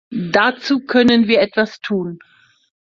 Dazu 0.09 0.79
können 0.79 1.27
wir 1.27 1.41
etwas 1.41 1.79
tun. 1.79 2.17